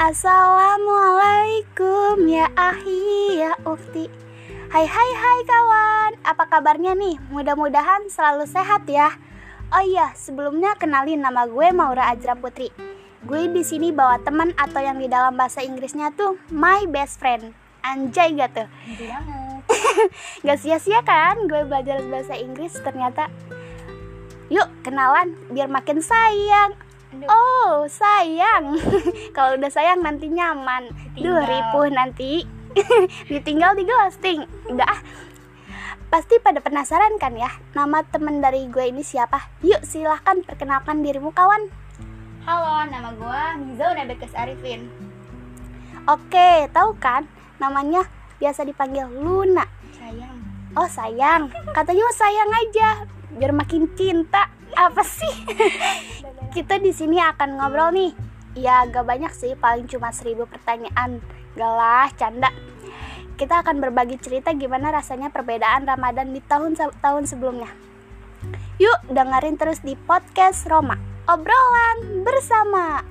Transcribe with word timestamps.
Assalamualaikum 0.00 2.24
ya 2.24 2.48
ahi 2.56 3.36
ya 3.36 3.52
ufti. 3.68 4.08
Hai 4.72 4.88
hai 4.88 5.10
hai 5.12 5.40
kawan. 5.44 6.16
Apa 6.24 6.48
kabarnya 6.48 6.96
nih? 6.96 7.20
Mudah-mudahan 7.28 8.08
selalu 8.08 8.48
sehat 8.48 8.88
ya. 8.88 9.12
Oh 9.68 9.84
iya, 9.84 10.16
sebelumnya 10.16 10.72
kenalin 10.80 11.20
nama 11.20 11.44
gue 11.44 11.68
Maura 11.76 12.16
Ajra 12.16 12.32
Putri. 12.32 12.72
Gue 13.28 13.52
di 13.52 13.60
sini 13.60 13.92
bawa 13.92 14.16
teman 14.24 14.56
atau 14.56 14.80
yang 14.80 14.96
di 14.96 15.04
dalam 15.04 15.36
bahasa 15.36 15.60
Inggrisnya 15.60 16.16
tuh 16.16 16.40
my 16.48 16.88
best 16.88 17.20
friend. 17.20 17.52
Anjay 17.84 18.32
gak 18.40 18.56
tuh? 18.56 18.72
gak 20.48 20.64
sia-sia 20.64 21.04
kan 21.04 21.44
gue 21.44 21.60
belajar 21.68 22.00
bahasa 22.08 22.40
Inggris 22.40 22.72
ternyata 22.80 23.28
Yuk 24.50 24.66
kenalan 24.82 25.38
biar 25.54 25.70
makin 25.70 26.02
sayang. 26.02 26.74
Oh 27.30 27.86
sayang. 27.86 28.74
Kalau 29.34 29.54
udah 29.54 29.70
sayang 29.70 30.02
nanti 30.02 30.26
nyaman. 30.26 30.90
Duh 31.14 31.38
ripuh 31.38 31.86
nanti. 31.94 32.42
Ditinggal 33.30 33.78
di 33.78 33.86
ghosting. 33.86 34.42
Udah 34.66 34.90
ah. 34.90 35.00
Pasti 36.10 36.42
pada 36.42 36.58
penasaran 36.58 37.22
kan 37.22 37.38
ya 37.38 37.46
Nama 37.78 38.02
temen 38.02 38.42
dari 38.42 38.66
gue 38.66 38.90
ini 38.90 39.06
siapa? 39.06 39.38
Yuk 39.62 39.86
silahkan 39.86 40.42
perkenalkan 40.42 41.06
dirimu 41.06 41.30
kawan. 41.30 41.70
Halo, 42.42 42.90
nama 42.90 43.14
gue 43.14 43.42
Mizo 43.62 43.86
Nebekes 43.86 44.34
Arifin. 44.34 44.90
Oke 46.10 46.66
tahu 46.74 46.98
kan? 46.98 47.30
Namanya 47.62 48.02
biasa 48.42 48.66
dipanggil 48.66 49.06
Luna. 49.06 49.62
Sayang. 49.94 50.36
Oh 50.74 50.90
sayang. 50.90 51.54
Katanya 51.70 52.10
sayang 52.18 52.50
aja 52.50 53.19
Biar 53.36 53.54
makin 53.54 53.86
cinta 53.94 54.50
Apa 54.74 55.02
sih 55.06 55.34
kita 56.50 56.82
di 56.82 56.90
sini 56.90 57.22
akan 57.22 57.62
ngobrol 57.62 57.94
nih. 57.94 58.12
Ya 58.58 58.82
gak 58.90 59.06
banyak 59.06 59.30
sih, 59.30 59.54
paling 59.54 59.86
cuma 59.86 60.10
seribu 60.10 60.50
pertanyaan. 60.50 61.22
Galah, 61.54 62.10
canda. 62.18 62.50
Kita 63.38 63.62
akan 63.62 63.78
berbagi 63.78 64.18
cerita 64.18 64.50
gimana 64.52 64.90
rasanya 64.90 65.30
perbedaan 65.30 65.86
Ramadan 65.86 66.34
di 66.34 66.42
tahun-tahun 66.42 67.24
sebelumnya. 67.30 67.70
Yuk 68.82 69.14
dengerin 69.14 69.56
terus 69.56 69.80
di 69.80 69.94
podcast 69.94 70.66
Roma. 70.66 70.98
Obrolan 71.30 72.26
bersama. 72.26 73.06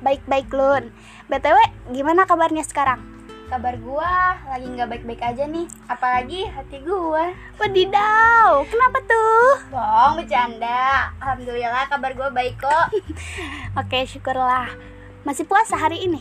Baik-baik 0.00 0.48
Lun. 0.54 0.94
BTW, 1.26 1.58
gimana 1.90 2.28
kabarnya 2.30 2.62
sekarang? 2.62 3.13
Kabar 3.54 3.78
gua? 3.78 4.34
Lagi 4.50 4.66
nggak 4.66 4.90
baik-baik 4.90 5.22
aja 5.22 5.46
nih 5.46 5.70
apalagi 5.86 6.42
hati 6.50 6.82
gua. 6.82 7.30
Wadidaw 7.62 8.66
kenapa 8.66 8.98
tuh? 9.06 9.70
Bohong 9.70 10.18
bercanda. 10.18 11.14
Alhamdulillah 11.22 11.86
kabar 11.86 12.18
gua 12.18 12.34
baik 12.34 12.58
kok. 12.58 12.90
Oke 13.80 14.10
syukurlah. 14.10 14.74
Masih 15.22 15.46
puasa 15.46 15.78
hari 15.78 16.02
ini? 16.02 16.18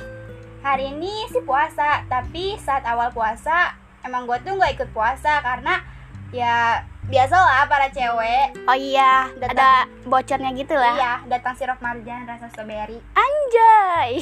Hari 0.62 0.94
ini 0.94 1.26
sih 1.34 1.42
puasa 1.42 2.06
tapi 2.06 2.54
saat 2.62 2.86
awal 2.86 3.10
puasa 3.10 3.82
emang 4.06 4.30
gua 4.30 4.38
tuh 4.38 4.54
nggak 4.54 4.78
ikut 4.78 4.90
puasa 4.94 5.42
karena 5.42 5.82
ya 6.30 6.86
biasalah 7.10 7.66
para 7.66 7.90
cewek. 7.90 8.62
Oh 8.70 8.78
iya 8.78 9.34
datang, 9.42 9.58
ada 9.58 9.70
bocornya 10.06 10.54
gitu 10.54 10.78
lah. 10.78 10.94
Iya 10.94 11.14
datang 11.34 11.58
sirup 11.58 11.82
marjan 11.82 12.30
rasa 12.30 12.46
strawberry. 12.54 13.02
Anjay 13.18 14.22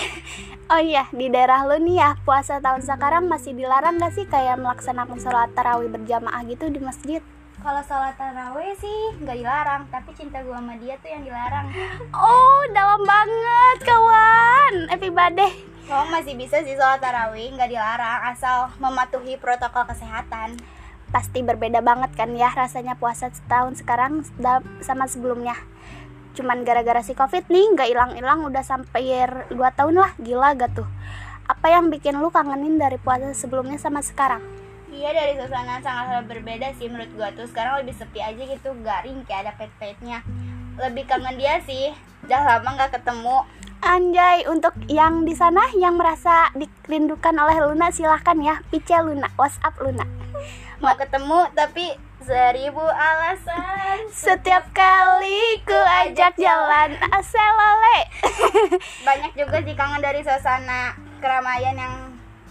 oh 0.66 0.82
iya 0.82 1.06
di 1.14 1.30
daerah 1.30 1.62
lu 1.62 1.78
nih 1.78 1.96
ya 2.02 2.10
puasa 2.26 2.58
tahun 2.58 2.82
sekarang 2.82 3.30
masih 3.30 3.54
dilarang 3.54 4.02
gak 4.02 4.14
sih 4.18 4.26
kayak 4.26 4.58
melaksanakan 4.58 5.18
sholat 5.22 5.50
tarawih 5.54 5.86
berjamaah 5.86 6.42
gitu 6.46 6.66
di 6.70 6.82
masjid? 6.82 7.22
Kalau 7.62 7.82
sholat 7.86 8.14
tarawih 8.18 8.74
sih 8.78 8.98
nggak 9.22 9.36
dilarang 9.42 9.82
tapi 9.88 10.10
cinta 10.14 10.42
gua 10.42 10.58
sama 10.58 10.74
dia 10.78 10.98
tuh 10.98 11.10
yang 11.10 11.22
dilarang. 11.24 11.66
Oh 12.14 12.62
dalam 12.74 13.02
banget 13.06 13.78
kawan. 13.86 14.74
Everybody 14.90 15.50
Oh 15.86 16.02
masih 16.10 16.34
bisa 16.34 16.58
sih 16.66 16.74
sholat 16.74 16.98
tarawih 16.98 17.54
nggak 17.54 17.70
dilarang 17.70 18.26
asal 18.34 18.74
mematuhi 18.82 19.38
protokol 19.38 19.86
kesehatan. 19.86 20.58
Pasti 21.14 21.46
berbeda 21.46 21.78
banget 21.78 22.10
kan 22.18 22.34
ya 22.34 22.50
rasanya 22.50 22.98
puasa 22.98 23.30
setahun 23.30 23.78
sekarang 23.78 24.26
sama 24.82 25.06
sebelumnya 25.06 25.54
cuman 26.36 26.68
gara-gara 26.68 27.00
si 27.00 27.16
covid 27.16 27.48
nih 27.48 27.72
nggak 27.72 27.88
hilang-hilang 27.88 28.44
udah 28.44 28.60
sampai 28.60 29.24
2 29.48 29.56
tahun 29.56 29.96
lah 29.96 30.12
gila 30.20 30.52
gak 30.52 30.76
tuh. 30.76 30.88
Apa 31.48 31.72
yang 31.72 31.88
bikin 31.88 32.20
lu 32.20 32.28
kangenin 32.28 32.76
dari 32.76 33.00
puasa 33.00 33.32
sebelumnya 33.32 33.80
sama 33.80 34.04
sekarang? 34.04 34.44
Iya 34.92 35.16
dari 35.16 35.32
suasana 35.40 35.80
sangat 35.80 36.28
berbeda 36.28 36.76
sih 36.76 36.92
menurut 36.92 37.08
gua 37.16 37.28
tuh. 37.32 37.48
Sekarang 37.48 37.80
lebih 37.80 37.96
sepi 37.96 38.20
aja 38.20 38.42
gitu 38.42 38.76
garing 38.84 39.24
kayak 39.24 39.48
ada 39.48 39.52
pet-petnya. 39.56 40.20
Lebih 40.76 41.08
kangen 41.08 41.40
dia 41.40 41.56
sih 41.64 41.96
udah 42.28 42.60
lama 42.60 42.68
nggak 42.76 43.00
ketemu. 43.00 43.48
Anjay, 43.86 44.48
untuk 44.50 44.74
yang 44.90 45.22
di 45.22 45.36
sana 45.36 45.62
yang 45.78 45.94
merasa 45.94 46.50
dirindukan 46.56 47.36
oleh 47.38 47.60
Luna 47.60 47.92
silahkan 47.94 48.34
ya, 48.42 48.58
pice 48.72 48.98
Luna, 48.98 49.30
WhatsApp 49.38 49.78
Luna. 49.78 50.02
Mau 50.82 50.96
ketemu 50.98 51.46
tapi 51.54 51.94
seribu 52.22 52.80
alasan. 52.80 54.08
Setiap 54.08 54.72
kali 54.72 55.60
ku 55.68 55.76
ajak 55.76 56.36
jalan 56.40 56.96
aselole 57.12 57.98
banyak 59.08 59.32
juga 59.36 59.60
sih 59.60 59.76
kangen 59.76 60.00
dari 60.00 60.24
suasana 60.24 60.96
keramaian 61.20 61.76
yang 61.76 61.94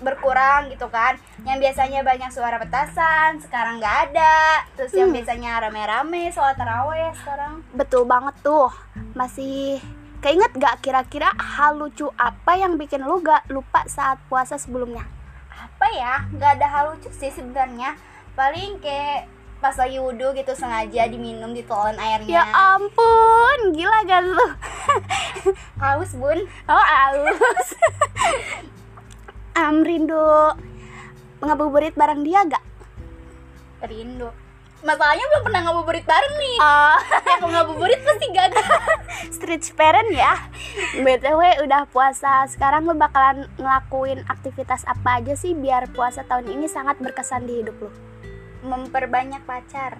berkurang 0.04 0.70
gitu 0.70 0.86
kan. 0.92 1.18
Yang 1.48 1.70
biasanya 1.70 2.06
banyak 2.06 2.30
suara 2.30 2.62
petasan 2.62 3.42
sekarang 3.42 3.82
nggak 3.82 4.12
ada. 4.12 4.68
Terus 4.78 4.92
hmm. 4.94 5.00
yang 5.02 5.12
biasanya 5.16 5.52
rame-rame 5.66 6.30
soal 6.30 6.54
taraweh 6.54 7.10
sekarang. 7.18 7.64
Betul 7.74 8.04
banget 8.06 8.36
tuh. 8.44 8.70
Masih 9.16 9.80
keinget 10.26 10.58
gak 10.58 10.82
kira-kira 10.82 11.30
hal 11.38 11.78
lucu 11.78 12.10
apa 12.18 12.58
yang 12.58 12.82
bikin 12.82 13.06
lu 13.06 13.22
gak 13.22 13.46
lupa 13.46 13.86
saat 13.86 14.18
puasa 14.26 14.58
sebelumnya? 14.58 15.06
Apa 15.54 15.86
ya? 15.94 16.26
Nggak 16.34 16.52
ada 16.60 16.68
hal 16.68 16.84
lucu 16.98 17.14
sih 17.14 17.30
sebenarnya. 17.30 17.94
Paling 18.34 18.82
kayak 18.82 19.35
pas 19.66 19.82
lagi 19.82 19.98
wudhu 19.98 20.30
gitu 20.38 20.54
sengaja 20.54 21.10
diminum 21.10 21.50
ditelan 21.50 21.98
airnya. 21.98 22.38
Ya 22.38 22.44
ampun 22.54 23.74
gila 23.74 24.06
gak 24.06 24.22
lu? 24.22 24.48
Haus 25.82 26.14
bun. 26.14 26.46
Oh 26.70 26.86
haus 26.86 27.74
um, 29.58 29.82
rindu. 29.90 30.54
Ngabuburit 31.42 31.98
bareng 31.98 32.22
dia 32.22 32.46
gak? 32.46 32.62
Rindu. 33.90 34.30
Masalahnya 34.86 35.26
belum 35.34 35.44
pernah 35.50 35.62
ngabuburit 35.66 36.06
bareng 36.06 36.36
nih. 36.38 36.58
Oh. 36.62 36.98
yang 37.34 37.42
mau 37.42 37.50
ngabuburit 37.50 38.06
pasti 38.06 38.30
gagal 38.30 38.70
street 39.34 39.66
parent 39.74 40.14
ya? 40.14 40.46
Btw 41.02 41.66
udah 41.66 41.90
puasa. 41.90 42.46
Sekarang 42.54 42.86
lo 42.86 42.94
bakalan 42.94 43.50
ngelakuin 43.58 44.30
aktivitas 44.30 44.86
apa 44.86 45.26
aja 45.26 45.34
sih 45.34 45.58
biar 45.58 45.90
puasa 45.90 46.22
tahun 46.22 46.54
ini 46.54 46.70
sangat 46.70 47.02
berkesan 47.02 47.50
di 47.50 47.66
hidup 47.66 47.90
lo 47.90 48.15
memperbanyak 48.64 49.44
pacar. 49.44 50.00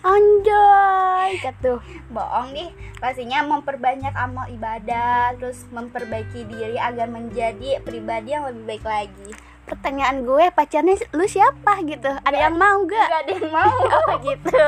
Anjay 0.00 1.36
gitu 1.44 1.76
Bohong 2.08 2.56
nih 2.56 2.72
Pastinya 2.96 3.44
memperbanyak 3.44 4.16
amal 4.16 4.48
ibadah 4.48 5.36
Terus 5.36 5.68
memperbaiki 5.68 6.48
diri 6.48 6.80
agar 6.80 7.04
menjadi 7.12 7.84
pribadi 7.84 8.32
yang 8.32 8.48
lebih 8.48 8.64
baik 8.64 8.84
lagi. 8.88 9.28
Pertanyaan 9.68 10.24
gue 10.24 10.48
pacarnya 10.56 10.96
lu 11.12 11.28
siapa 11.28 11.84
gitu? 11.84 12.10
Ada 12.24 12.48
yang 12.48 12.56
mau 12.56 12.80
gak? 12.88 13.08
Gak 13.12 13.22
ada 13.28 13.32
yang 13.36 13.50
mau. 13.52 13.76
Oh 14.08 14.16
gitu. 14.24 14.66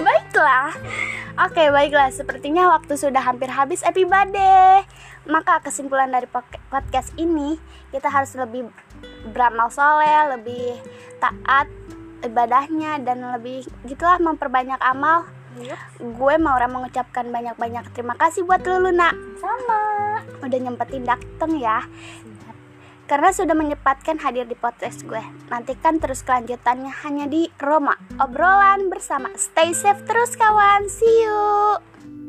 Baiklah. 0.00 0.72
Oke 1.44 1.68
baiklah. 1.68 2.08
Sepertinya 2.08 2.72
waktu 2.72 2.96
sudah 2.96 3.20
hampir 3.20 3.52
habis 3.52 3.84
episode 3.84 4.32
Maka 5.28 5.60
kesimpulan 5.60 6.08
dari 6.08 6.26
podcast 6.72 7.12
ini 7.20 7.60
Kita 7.92 8.08
harus 8.08 8.32
lebih 8.32 8.72
beramal 9.28 9.68
soleh 9.68 10.40
Lebih 10.40 10.80
taat 11.20 11.68
ibadahnya 12.24 13.00
dan 13.02 13.24
lebih 13.24 13.66
gitulah 13.88 14.20
memperbanyak 14.20 14.80
amal. 14.80 15.26
Yep. 15.50 15.66
Iya. 15.66 15.76
gue 15.98 16.34
mau 16.38 16.54
orang 16.54 16.70
mengucapkan 16.70 17.26
banyak-banyak 17.26 17.90
terima 17.90 18.14
kasih 18.14 18.46
buat 18.46 18.62
lu 18.62 18.86
Luna. 18.86 19.10
Sama. 19.42 19.82
Udah 20.46 20.58
nyempetin 20.62 21.02
dateng 21.02 21.58
ya. 21.58 21.82
Karena 23.10 23.34
sudah 23.34 23.58
menyempatkan 23.58 24.22
hadir 24.22 24.46
di 24.46 24.54
podcast 24.54 25.02
gue. 25.02 25.18
Nantikan 25.50 25.98
terus 25.98 26.22
kelanjutannya 26.22 26.94
hanya 27.02 27.26
di 27.26 27.50
Roma. 27.58 27.98
Obrolan 28.22 28.86
bersama. 28.86 29.34
Stay 29.34 29.74
safe 29.74 30.06
terus 30.06 30.38
kawan. 30.38 30.86
See 30.86 31.26
you 31.26 32.19